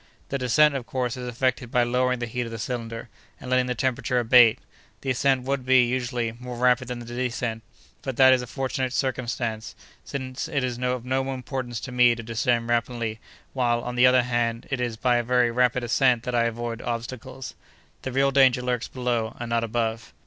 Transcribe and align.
"The 0.29 0.39
descent, 0.39 0.73
of 0.73 0.87
course, 0.87 1.15
is 1.15 1.27
effected 1.27 1.69
by 1.69 1.83
lowering 1.83 2.17
the 2.17 2.25
heat 2.25 2.47
of 2.47 2.51
the 2.51 2.57
cylinder, 2.57 3.07
and 3.39 3.51
letting 3.51 3.67
the 3.67 3.75
temperature 3.75 4.17
abate. 4.17 4.57
The 5.01 5.11
ascent 5.11 5.43
would 5.43 5.63
be, 5.63 5.83
usually, 5.83 6.31
more 6.39 6.57
rapid 6.57 6.87
than 6.87 6.97
the 6.97 7.05
descent; 7.05 7.61
but 8.01 8.17
that 8.17 8.33
is 8.33 8.41
a 8.41 8.47
fortunate 8.47 8.93
circumstance, 8.93 9.75
since 10.03 10.47
it 10.47 10.63
is 10.63 10.79
of 10.79 11.05
no 11.05 11.31
importance 11.31 11.79
to 11.81 11.91
me 11.91 12.15
to 12.15 12.23
descend 12.23 12.67
rapidly, 12.67 13.19
while, 13.53 13.81
on 13.83 13.93
the 13.93 14.07
other 14.07 14.23
hand, 14.23 14.65
it 14.71 14.81
is 14.81 14.97
by 14.97 15.17
a 15.17 15.23
very 15.23 15.51
rapid 15.51 15.83
ascent 15.83 16.23
that 16.23 16.33
I 16.33 16.45
avoid 16.45 16.81
obstacles. 16.81 17.53
The 18.01 18.11
real 18.11 18.31
danger 18.31 18.63
lurks 18.63 18.87
below, 18.87 19.35
and 19.39 19.51
not 19.51 19.63
above. 19.63 20.15